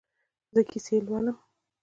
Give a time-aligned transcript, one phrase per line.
[0.53, 1.37] زه کیسې لولم